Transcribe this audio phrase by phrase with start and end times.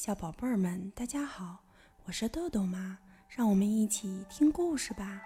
[0.00, 1.56] 小宝贝儿们，大家好，
[2.04, 2.98] 我是豆豆妈，
[3.28, 5.20] 让我们一起听故事吧。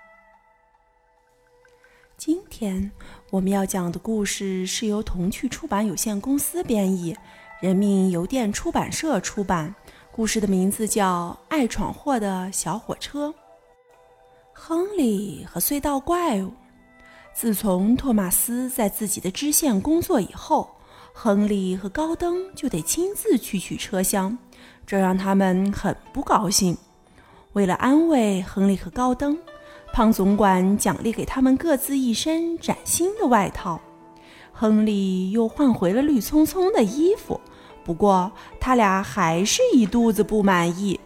[2.17, 2.91] 今天
[3.31, 7.15] 我们要讲的故事是由童趣出版有限公司编译，
[7.61, 9.75] 人民邮电出版社出版。
[10.11, 13.29] 故事的名字叫《爱闯祸的小火车》。
[14.55, 16.51] 亨利和隧道怪物。
[17.35, 20.71] 自从托马斯在自己的支线工作以后，
[21.13, 24.39] 亨利和高登就得亲自去取车厢。
[24.87, 26.77] 这让他们很不高兴。
[27.53, 29.39] 为了安慰亨利和高登，
[29.93, 33.81] 胖总管奖励给他们各自一身崭新的外套。
[34.53, 37.41] 亨利又换回了绿葱葱的衣服，
[37.85, 40.99] 不过他俩还是一肚子不满意。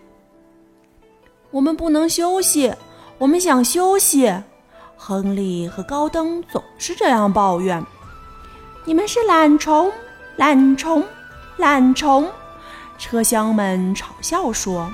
[1.50, 2.74] 我们不能休息，
[3.18, 4.32] 我们想休息。
[4.96, 7.84] 亨利和高登总是这样抱怨
[8.84, 9.90] ：“你们是懒虫，
[10.36, 11.04] 懒虫，
[11.56, 12.28] 懒虫。”
[12.98, 14.90] 车厢们嘲笑说：“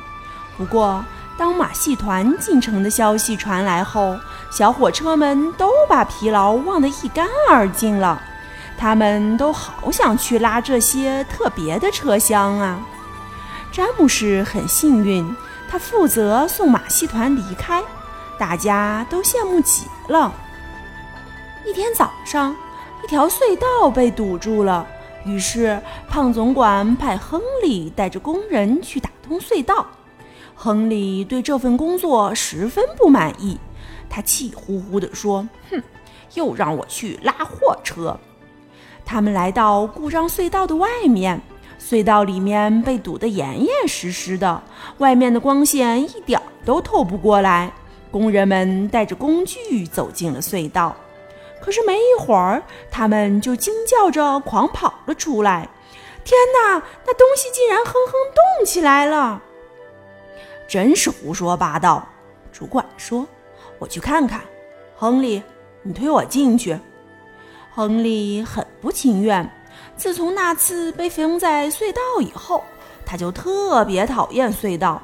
[0.56, 1.04] 不过，
[1.38, 4.18] 当马戏团进城的消息传来后，
[4.50, 8.20] 小火车们都把疲劳忘得一干二净了。
[8.76, 12.78] 他们都好想去拉这些特别的车厢啊！”
[13.72, 15.34] 詹姆士很幸运，
[15.70, 17.82] 他负责送马戏团离开，
[18.38, 20.30] 大家都羡慕极了。
[21.64, 22.54] 一天早上，
[23.02, 24.86] 一条隧道被堵住了。
[25.24, 29.86] 于是，胖总管派亨利带着工人去打通隧道。
[30.54, 33.58] 亨利对这份工作十分不满意，
[34.08, 35.82] 他气呼呼地说：“哼，
[36.34, 38.18] 又让我去拉货车！”
[39.04, 41.40] 他们来到故障隧道的外面，
[41.80, 44.62] 隧道里面被堵得严严实实的，
[44.98, 47.72] 外面的光线一点都透不过来。
[48.10, 50.94] 工人们带着工具走进了隧道。
[51.64, 55.68] 可是没一会儿，他们就惊叫着狂跑了出来。
[56.24, 59.40] 天哪，那东西竟然哼哼动起来了！
[60.68, 62.08] 真是胡说八道！
[62.52, 63.26] 主管说
[63.78, 64.40] ：“我去看看。”
[64.96, 65.42] 亨利，
[65.82, 66.78] 你推我进去。
[67.72, 69.48] 亨利很不情愿。
[69.96, 72.64] 自从那次被封在隧道以后，
[73.06, 75.00] 他就特别讨厌隧道。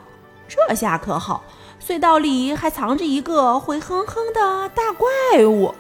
[0.49, 1.43] 这下可好，
[1.85, 5.09] 隧道里还藏着一个会哼哼的大怪
[5.45, 5.75] 物。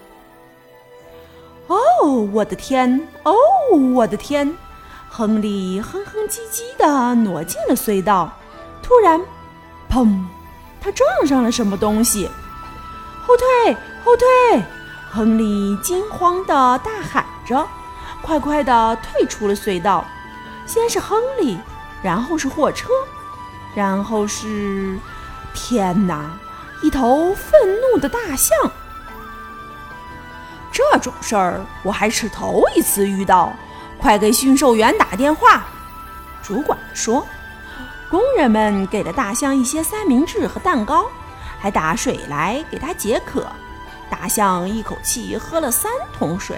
[1.68, 1.76] 哦，
[2.32, 3.08] 我的天！
[3.22, 3.34] 哦，
[3.94, 4.56] 我的天！
[5.10, 8.32] 亨利哼哼唧唧地挪进了隧道。
[8.82, 9.20] 突然，
[9.90, 10.24] 砰！
[10.80, 12.28] 他撞上了什么东西。
[13.26, 13.74] 后退，
[14.04, 14.62] 后退！
[15.10, 17.66] 亨利惊慌地大喊着，
[18.22, 20.04] 快快地退出了隧道。
[20.66, 21.58] 先是亨利，
[22.02, 22.88] 然后是货车，
[23.74, 24.98] 然后是……
[25.54, 26.38] 天哪！
[26.82, 28.56] 一头愤怒的大象。
[30.78, 33.52] 这种事儿我还是头一次遇到，
[34.00, 35.66] 快给驯兽员打电话。
[36.40, 37.26] 主管说，
[38.08, 41.06] 工人们给了大象一些三明治和蛋糕，
[41.58, 43.44] 还打水来给它解渴。
[44.08, 46.56] 大象一口气喝了三桶水，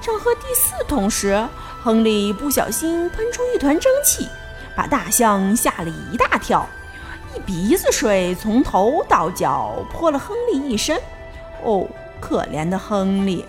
[0.00, 1.44] 正喝第四桶时，
[1.82, 4.28] 亨利不小心喷出一团蒸汽，
[4.76, 6.64] 把大象吓了一大跳，
[7.34, 10.96] 一鼻子水从头到脚泼了亨利一身。
[11.64, 11.84] 哦，
[12.20, 13.44] 可怜的亨利！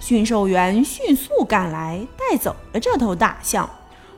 [0.00, 3.68] 驯兽员迅速赶来，带走了这头大象。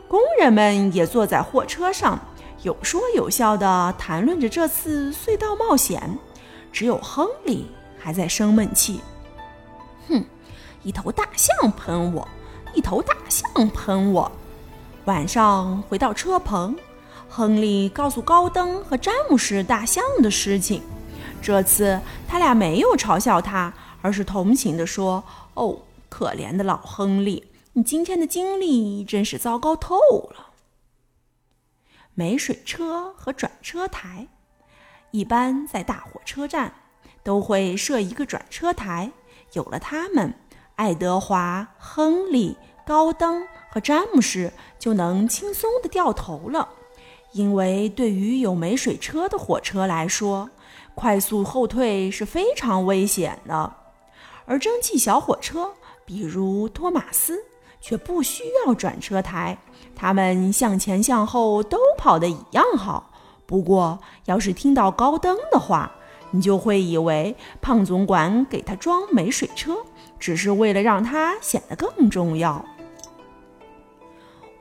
[0.09, 2.19] 工人们也坐在货车上，
[2.63, 6.19] 有说有笑地谈论着这次隧道冒险。
[6.73, 7.67] 只有亨利
[7.99, 9.01] 还在生闷气
[10.09, 10.25] ：“哼，
[10.83, 12.29] 一头大象喷我，
[12.75, 14.31] 一头大象喷我。”
[15.07, 16.77] 晚上回到车棚，
[17.29, 20.83] 亨利告诉高登和詹姆士大象的事情。
[21.41, 23.73] 这次他俩没有嘲笑他。
[24.03, 25.25] 而是同情地说
[25.55, 29.97] ：“哦，可怜的老亨利，你今天的经历真是糟糕透
[30.31, 30.53] 了。
[32.15, 34.29] 没水车和转车台，
[35.11, 36.73] 一般在大火车站
[37.23, 39.13] 都会设一个转车台。
[39.53, 40.33] 有了它们，
[40.77, 42.57] 爱德华、亨利、
[42.87, 46.69] 高登和詹姆士就能轻松地掉头了。
[47.33, 50.49] 因为对于有没水车的火车来说，
[50.95, 53.75] 快速后退是非常危险的。”
[54.47, 55.73] 而蒸汽小火车，
[56.05, 57.45] 比如托马斯，
[57.81, 59.59] 却不需要转车台，
[59.95, 63.11] 它们向前向后都跑得一样好。
[63.45, 65.93] 不过，要是听到高登的话，
[66.31, 69.77] 你就会以为胖总管给他装没水车，
[70.19, 72.65] 只是为了让他显得更重要。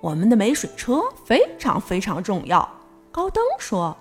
[0.02, 2.68] 我们的没水车非常非常重要，
[3.12, 3.98] 高登说：“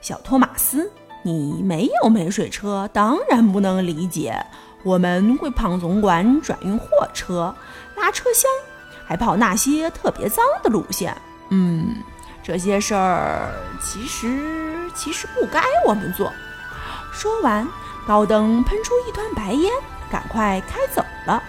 [0.00, 0.92] 小托马斯，
[1.22, 4.44] 你没有没水车，当然不能理解。”
[4.82, 7.54] 我们会胖总管转运货车、
[7.96, 8.50] 拉车厢，
[9.06, 11.16] 还跑那些特别脏的路线。
[11.50, 11.96] 嗯，
[12.42, 13.52] 这些事儿
[13.82, 16.32] 其实其实不该我们做。”
[17.12, 17.66] 说完，
[18.06, 19.72] 高登喷出一团白烟，
[20.10, 21.42] 赶快开走了。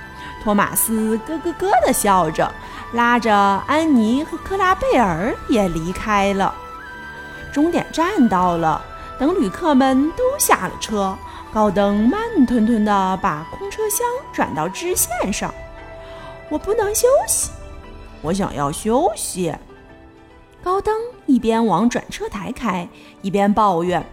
[0.43, 2.51] 托马斯咯咯咯地笑着，
[2.93, 3.35] 拉着
[3.67, 6.53] 安妮和克拉贝尔也离开了。
[7.51, 8.81] 终点站到了，
[9.19, 11.15] 等旅客们都下了车，
[11.51, 15.51] 高登慢吞吞地把空车厢转到支线上。
[16.47, 17.49] 我不能休息，
[18.21, 19.53] 我想要休息。
[20.63, 22.87] 高登一边往转车台开，
[23.23, 24.05] 一边抱怨：“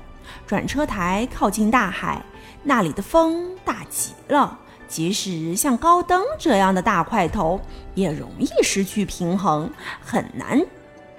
[0.46, 2.22] 转车台靠近大海，
[2.62, 4.58] 那里的风大极了。”
[4.88, 7.60] 即使像高登这样的大块头，
[7.94, 9.68] 也容易失去平衡，
[10.00, 10.64] 很难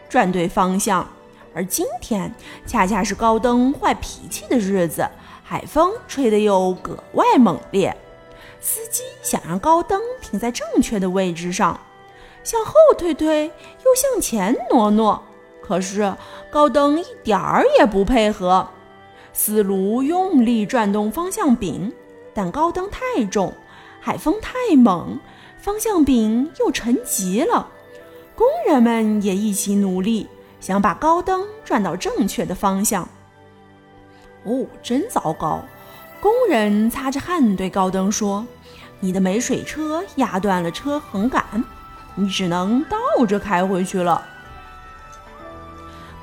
[0.10, 1.06] 转对方向。
[1.54, 2.34] 而今天
[2.66, 5.08] 恰恰是高登坏脾气的日子，
[5.50, 7.96] 海风吹得又格外猛烈。
[8.60, 11.80] 司机想让高登停在正确的位置上，
[12.44, 15.24] 向后推推，又向前挪挪，
[15.62, 16.14] 可是
[16.52, 18.68] 高登一点儿也不配合。
[19.32, 21.94] 司炉用力转动方向柄。
[22.34, 23.52] 但高灯太重，
[24.00, 25.18] 海风太猛，
[25.58, 27.68] 方向柄又沉极了。
[28.36, 30.28] 工人们也一起努力，
[30.60, 33.08] 想把高灯转到正确的方向。
[34.48, 35.62] 哦，真糟糕！
[36.22, 38.46] 工人擦着汗对高登说
[39.02, 41.44] ：“你的煤水车压断了车横杆，
[42.16, 44.26] 你只能倒着开回去了。”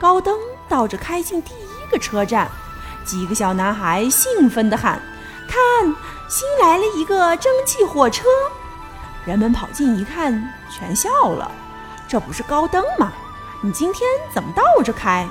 [0.01, 0.37] 高登
[0.69, 2.51] 倒着开进第一个车站，
[3.05, 5.01] 几个小男孩兴奋地喊。
[5.47, 5.95] 看，
[6.29, 8.25] 新来了一个蒸汽火车，
[9.27, 11.51] 人们跑近一看，全笑了。
[12.09, 13.13] 这不是高登吗？
[13.61, 15.29] 你今天怎么倒着开？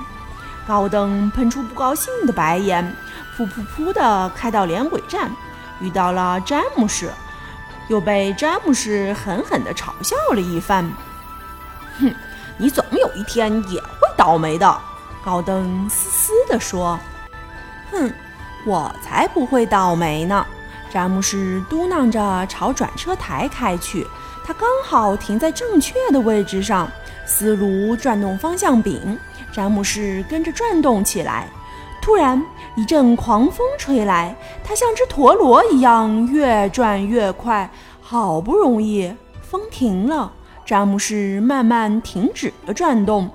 [0.66, 2.94] 高登喷出不高兴的白烟，
[3.36, 5.30] 噗噗噗地开到连轨站，
[5.80, 7.10] 遇到了詹姆士，
[7.88, 10.90] 又被詹姆士狠狠地嘲笑了一番。
[12.00, 12.14] 哼，
[12.56, 14.80] 你总有一天也会倒霉的，
[15.24, 16.98] 高登嘶嘶地说。
[17.90, 18.12] 哼。
[18.66, 20.46] 我才不会倒霉呢！
[20.94, 24.06] 詹姆士嘟囔着朝转车台开去，
[24.44, 26.88] 他刚好停在正确的位置上。
[27.26, 29.18] 斯卢转动方向柄，
[29.52, 31.48] 詹姆士跟着转动起来。
[32.00, 32.40] 突然，
[32.76, 37.68] 一阵狂风吹来，他像只陀螺一样越转越快。
[38.00, 39.12] 好不容易，
[39.42, 40.30] 风停了，
[40.64, 43.28] 詹姆士慢慢停止了转动。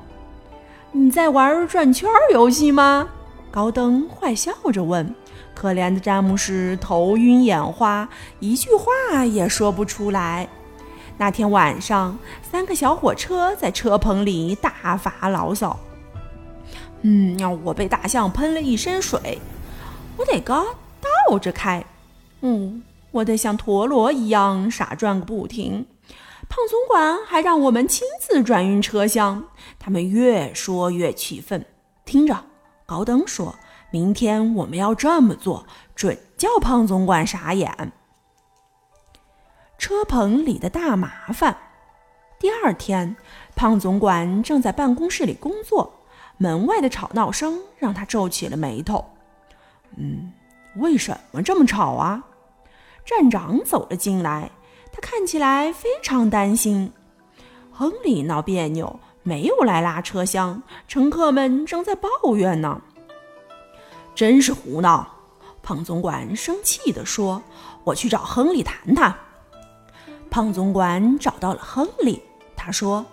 [0.94, 3.09] 你在玩转圈游戏吗？
[3.51, 5.13] 高登坏笑着问
[5.59, 8.07] ：“可怜的詹姆士头晕眼花，
[8.39, 10.47] 一句话也说不出来。”
[11.19, 15.77] 那天晚上，三个小火车在车棚里大发牢骚
[17.03, 19.38] ：“嗯，要我被大象喷了一身水，
[20.15, 20.65] 我得个
[21.27, 21.83] 倒着开。
[22.39, 25.85] 嗯，我得像陀螺一样傻转个不停。
[26.47, 29.44] 胖总管还让我们亲自转运车厢。”
[29.77, 31.65] 他们越说越气愤，
[32.06, 32.45] 听着。
[32.85, 33.56] 高登说
[33.91, 35.65] ：“明天我们要这么做，
[35.95, 37.91] 准叫胖总管傻眼。”
[39.77, 41.57] 车棚里的大麻烦。
[42.39, 43.15] 第二天，
[43.56, 45.91] 胖总管正在办公室里工作，
[46.38, 49.06] 门外的吵闹声让他皱起了眉头。
[49.97, 50.31] “嗯，
[50.75, 52.24] 为什么这么吵啊？”
[53.06, 54.51] 站长走了进来，
[54.92, 56.92] 他看起来非常担心。
[57.71, 59.00] 亨利闹别扭。
[59.21, 62.81] 没有来拉车厢，乘客们正在抱怨呢。
[64.19, 65.07] 真是胡闹！
[65.64, 67.42] 胖总管生气地说
[67.85, 69.16] ：“我去找亨利谈谈。”
[70.30, 72.21] 胖总管找到了亨利，
[72.54, 73.06] 他说：“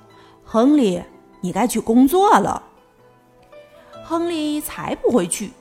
[0.45, 1.01] 亨利，
[1.43, 2.61] 你该去工作了。”
[4.05, 5.53] 亨利才不会去。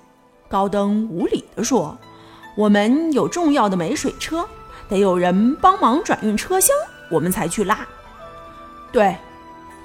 [0.50, 1.96] 高登无礼地说
[2.58, 4.50] ：“我们有重要的煤水车，
[4.90, 6.76] 得有人帮忙转运车厢，
[7.12, 7.88] 我们才去拉。”
[8.92, 9.16] 对。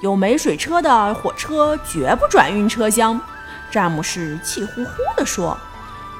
[0.01, 3.21] 有煤水车的火车绝不转运车厢，
[3.71, 5.57] 詹姆士气呼呼地说：“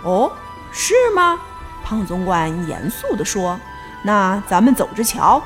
[0.05, 0.31] 哦，
[0.71, 1.39] 是吗？”
[1.85, 3.59] 胖总管严肃地说
[4.05, 5.43] ：“那咱们走着瞧。”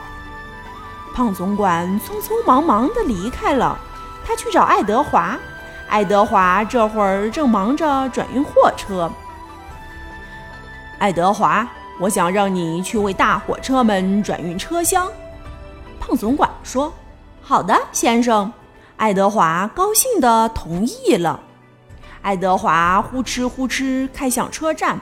[1.14, 3.78] 胖总管匆匆忙忙地离开了，
[4.24, 5.38] 他去找爱德华。
[5.88, 9.10] 爱德华这会儿正忙着转运货车。
[10.98, 11.66] 爱德华，
[12.00, 15.08] 我想让你去为大火车们转运车厢。”
[16.00, 16.92] 胖总管说。
[17.46, 18.50] 好的，先生，
[18.96, 21.38] 爱德华高兴地同意了。
[22.24, 24.98] 爱德华呼哧呼哧开向车站，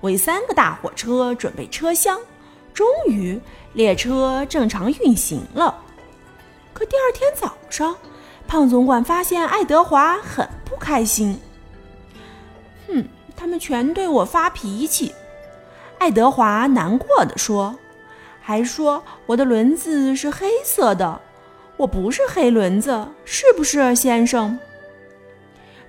[0.00, 2.18] 为三个大火车准备车厢。
[2.72, 3.40] 终于，
[3.74, 5.82] 列车正常运行了。
[6.72, 7.96] 可第二天早上，
[8.48, 11.38] 胖总管发现爱德华很不开心。
[12.88, 13.04] 哼，
[13.36, 15.14] 他们全对我发脾气。
[15.98, 17.78] 爱德华难过的说，
[18.40, 21.20] 还说我的轮子是黑色的。
[21.76, 24.58] 我不是黑轮子，是不是，先生？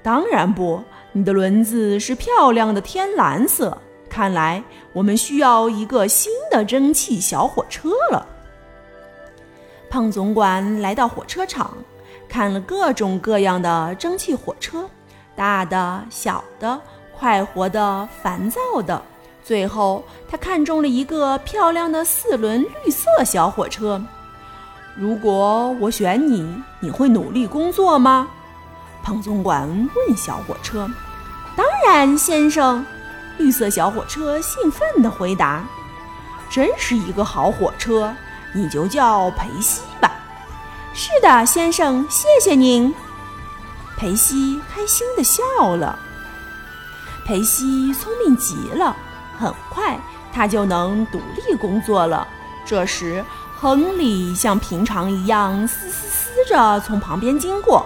[0.05, 0.83] 当然不，
[1.13, 3.75] 你的轮子是漂亮的天蓝色。
[4.07, 8.23] 看来我们需要一个新的蒸汽小火车了。
[9.89, 11.75] 胖总管来到火车厂，
[12.29, 14.87] 看了各种各样的蒸汽火车，
[15.35, 16.79] 大的、小的、
[17.17, 19.01] 快活的、烦躁的。
[19.43, 23.99] 最后，他看中了一个漂亮的四轮绿色小火车。
[24.95, 26.47] 如果我选你，
[26.79, 28.29] 你会努力工作吗？
[29.05, 30.89] 胖总管问小火车。
[31.55, 32.83] 当然，先生。
[33.37, 35.63] 绿色小火车兴奋地回答
[36.49, 38.15] ：“真是一个好火车，
[38.53, 40.09] 你就叫裴西吧。
[40.95, 42.95] ”“是的，先生，谢谢您。”
[43.95, 45.43] 裴西开心地笑
[45.75, 45.99] 了。
[47.25, 48.95] 裴西聪明极了，
[49.37, 49.99] 很快
[50.33, 52.27] 他就能独立工作了。
[52.65, 53.23] 这时，
[53.59, 57.85] 亨利像平常一样嘶嘶嘶着从旁边经过。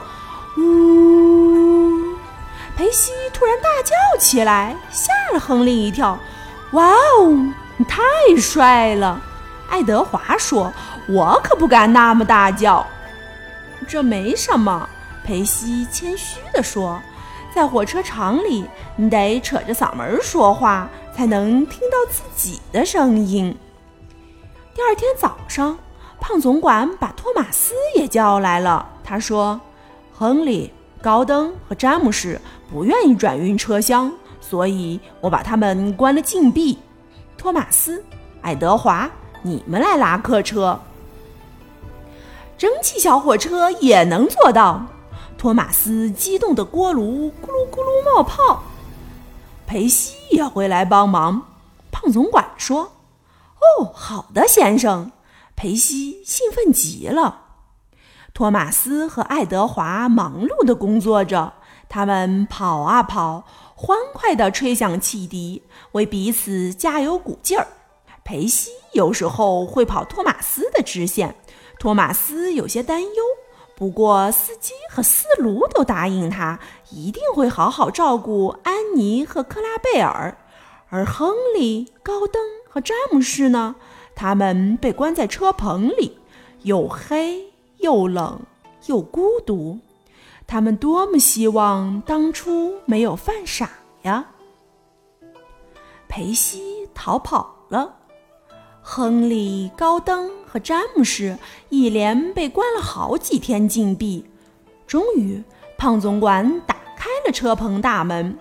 [0.60, 2.16] 呜！
[2.76, 6.20] 裴西突然大叫起来，吓了亨利一跳。
[6.74, 7.30] “哇哦，
[7.78, 8.02] 你太
[8.38, 9.22] 帅了！”
[9.70, 10.74] 爱德华说
[11.10, 12.86] ，“我可不敢那么大叫。”
[13.88, 14.88] 这没什么，
[15.24, 17.02] 裴西谦虚地说
[17.54, 23.58] ，“在火车厂里，你得扯着嗓门说话，才能听到自己的声音。”
[24.74, 25.78] 第二天早上，
[26.20, 28.88] 胖总管把托马斯也叫来了。
[29.04, 29.60] 他说
[30.20, 30.70] ：“亨利。”
[31.02, 34.12] 高登和詹姆士不愿意转运车厢，
[34.42, 36.78] 所以我把他们关了禁闭。
[37.38, 38.04] 托马斯、
[38.42, 39.10] 爱德华，
[39.42, 40.78] 你们来拉客车。
[42.58, 44.86] 蒸汽小火车也能做到。
[45.38, 48.64] 托马斯激动的锅炉咕噜咕噜冒泡。
[49.66, 51.44] 裴西也会来帮忙。
[51.92, 52.92] 胖总管说
[53.80, 55.14] ：“哦，好的，先生。”
[55.56, 57.49] 裴西兴奋极了。
[58.40, 61.52] 托马斯和爱德华忙碌地工作着，
[61.90, 63.44] 他们跑啊跑，
[63.76, 67.68] 欢快地吹响汽笛，为彼此加油鼓劲儿。
[68.24, 71.36] 裴西有时候会跑托马斯的支线，
[71.80, 73.24] 托马斯有些担忧，
[73.76, 76.58] 不过司机和斯卢都答应他
[76.92, 80.38] 一定会好好照顾安妮和克拉贝尔。
[80.88, 83.76] 而亨利、高登和詹姆士呢？
[84.16, 86.20] 他们被关在车棚里，
[86.62, 87.49] 又黑。
[87.80, 88.40] 又冷
[88.88, 89.80] 又孤独，
[90.46, 93.70] 他们多么希望当初没有犯傻
[94.04, 94.26] 呀！
[96.08, 97.94] 裴西逃跑了，
[98.82, 101.38] 亨利、高登和詹姆士
[101.70, 104.26] 一连被关了好几天禁闭。
[104.88, 105.44] 终于，
[105.78, 108.38] 胖总管打开了车棚大门。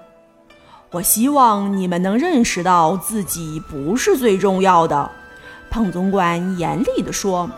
[0.91, 5.11] 我希望你们能认识到自己不是最重要的，
[5.69, 7.51] 胖总管严厉地说：“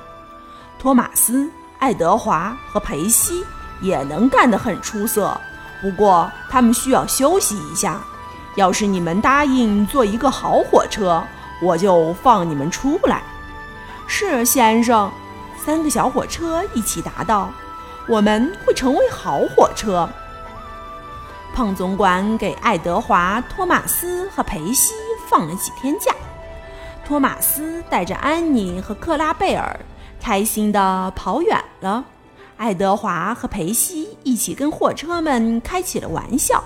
[0.81, 1.49] 托马斯。”
[1.81, 3.45] 爱德华和裴西
[3.81, 5.39] 也能干得很出色，
[5.83, 8.01] 不过他们需要休息一下。
[8.57, 11.23] 要是你们答应做一个好火车，
[11.63, 13.23] 我就放你们出来。
[14.07, 15.11] 是，先生。
[15.63, 17.51] 三个小火车一起答道
[18.09, 20.09] ：“我们会成为好火车。”
[21.55, 24.95] 胖总管给爱德华、托马斯和裴西
[25.29, 26.13] 放了几天假。
[27.07, 29.79] 托马斯带着安妮和克拉贝尔。
[30.21, 32.05] 开心地跑远了，
[32.57, 36.63] 爱德华和裴西一起跟货车们开起了玩笑。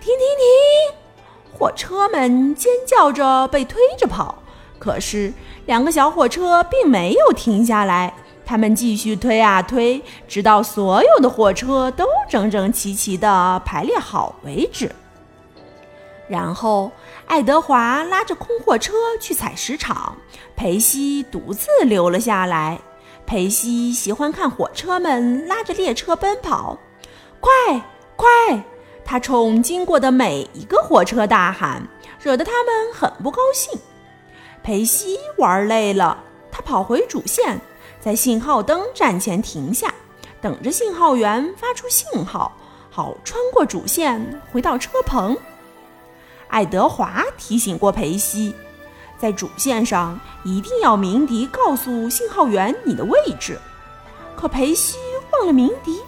[0.00, 1.58] 停停停！
[1.58, 4.42] 火车们尖叫着被推着跑，
[4.78, 5.32] 可是
[5.66, 8.12] 两个小火车并没有停下来，
[8.44, 14.90] 他们继续推啊推，直到所有的火车都整整齐齐地排列好为止。
[16.32, 16.90] 然后，
[17.26, 20.16] 爱德华拉着空货车去采石场，
[20.56, 22.80] 裴西独自留了下来。
[23.26, 26.78] 裴西喜欢看火车们拉着列车奔跑，
[27.38, 27.50] 快
[28.16, 28.64] 快！
[29.04, 31.86] 他冲经过的每一个火车大喊，
[32.18, 33.78] 惹得他们很不高兴。
[34.62, 36.16] 裴西玩累了，
[36.50, 37.60] 他跑回主线，
[38.00, 39.92] 在信号灯站前停下，
[40.40, 42.56] 等着信号员发出信号，
[42.88, 45.36] 好穿过主线回到车棚。
[46.52, 48.54] 爱德华提醒过裴西，
[49.18, 53.58] 在主线上一定要鸣笛告诉信号员你的位置。
[54.36, 54.98] 可裴西
[55.32, 56.02] 忘了鸣笛，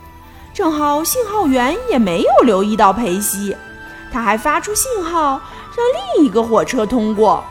[0.52, 3.56] 正好信号员也没有留意到裴西，
[4.12, 5.40] 他还发出信号
[5.74, 5.86] 让
[6.18, 7.42] 另一个火车通过。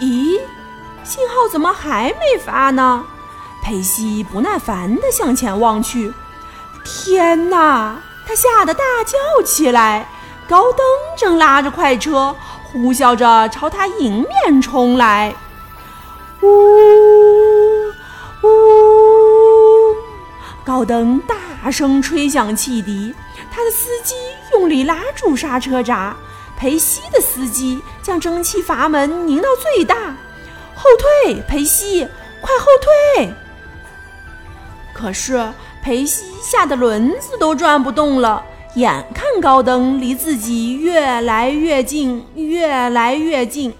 [0.00, 0.40] 咦，
[1.04, 3.04] 信号怎么还没发呢？
[3.62, 6.12] 裴西不耐烦地向前望去，
[6.84, 7.98] 天哪！
[8.26, 10.08] 他吓得大叫起来。
[10.48, 10.80] 高登
[11.14, 15.34] 正拉着快车，呼啸着朝他迎面冲来。
[16.40, 16.48] 呜
[18.42, 18.48] 呜！
[20.64, 23.14] 高登大声吹响汽笛，
[23.50, 24.14] 他的司机
[24.52, 26.16] 用力拉住刹车闸。
[26.56, 30.16] 裴西的司机将蒸汽阀门拧到最大，
[30.74, 30.84] 后
[31.24, 32.08] 退，裴西，
[32.40, 32.66] 快后
[33.16, 33.34] 退！
[34.94, 35.52] 可是
[35.82, 38.44] 裴西吓得轮子都转不动了，
[38.78, 43.74] 眼看高登离自己越来越近，越来越近，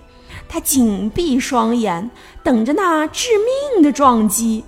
[0.49, 2.11] 他紧闭双眼，
[2.43, 4.65] 等着那致命的撞击。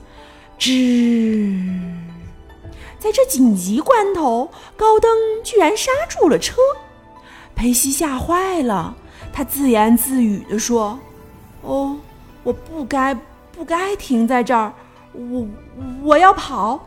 [0.57, 1.83] 吱，
[3.01, 5.11] 在这紧急关头，高登
[5.43, 6.57] 居然刹住了车。
[7.57, 8.95] 裴西吓坏了，
[9.33, 10.97] 他自言自语地说
[11.63, 11.97] ：“哦，
[12.45, 13.13] 我不该
[13.51, 14.73] 不该停在这儿，
[15.13, 15.47] 我
[16.05, 16.87] 我要跑。”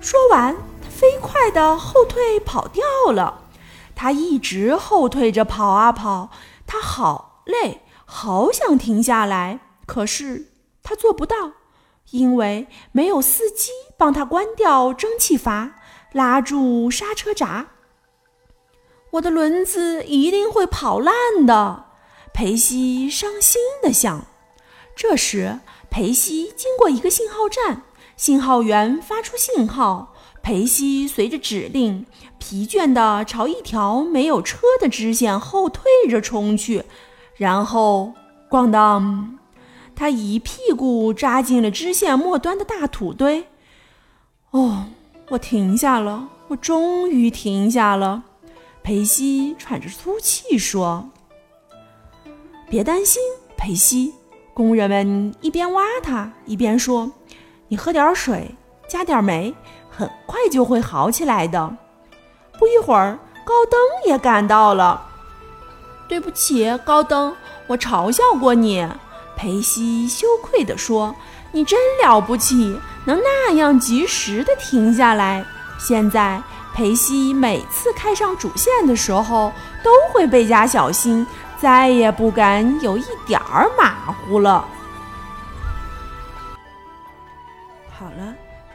[0.00, 0.54] 说完，
[1.02, 3.48] 飞快地后退跑掉了。
[3.96, 6.30] 他一直后退着跑啊跑，
[6.64, 11.50] 他好累，好想停下来，可是他做不到，
[12.12, 15.74] 因为没有司机帮他关掉蒸汽阀，
[16.12, 17.70] 拉住刹车闸。
[19.14, 21.86] 我的轮子一定会跑烂的，
[22.32, 24.24] 裴西伤心地想。
[24.94, 25.58] 这时，
[25.90, 27.82] 裴西经过一个信号站，
[28.16, 30.11] 信号员发出信号，
[30.42, 32.04] 裴西随着指令，
[32.38, 36.82] 疲倦地朝一条没有车的支线后退着冲去。
[37.36, 38.12] 然后，
[38.50, 39.38] 咣当，
[39.94, 43.46] 他一屁股扎进了支线末端的大土堆。
[44.50, 44.86] 哦，
[45.30, 48.24] 我停下了，我终于停下了。
[48.82, 51.08] 裴西喘着粗气说
[52.68, 53.22] ：“别担心，
[53.56, 54.14] 裴西。”
[54.54, 57.10] 工人们一边挖他，一边说
[57.68, 58.54] ：“你喝点水，
[58.86, 59.54] 加点煤，
[60.02, 61.76] 很快就会好起来的。”
[62.58, 65.00] 不一会儿，高登也赶到了。
[66.08, 67.32] “对不起，高登，
[67.68, 68.88] 我嘲笑过你。”
[69.38, 71.14] 裴西羞愧地说
[71.52, 75.44] ：“你真了不起，能那样及时地停下来。
[75.78, 76.42] 现在。”
[76.74, 79.52] 裴西每次开上主线的时候，
[79.84, 81.26] 都会倍加小心，
[81.60, 84.64] 再也不敢有一点儿马虎了。